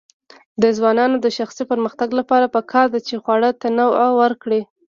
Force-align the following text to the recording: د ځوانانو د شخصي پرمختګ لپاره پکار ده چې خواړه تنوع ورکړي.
د 0.61 0.63
ځوانانو 0.77 1.15
د 1.21 1.27
شخصي 1.37 1.63
پرمختګ 1.71 2.09
لپاره 2.19 2.53
پکار 2.55 2.85
ده 2.93 2.99
چې 3.07 3.15
خواړه 3.23 3.49
تنوع 3.61 4.07
ورکړي. 4.21 4.61